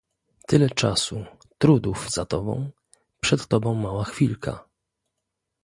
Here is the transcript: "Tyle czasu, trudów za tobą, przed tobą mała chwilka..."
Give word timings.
"Tyle 0.47 0.69
czasu, 0.69 1.25
trudów 1.57 2.09
za 2.09 2.25
tobą, 2.25 2.69
przed 3.19 3.47
tobą 3.47 3.75
mała 3.75 4.03
chwilka..." 4.03 4.65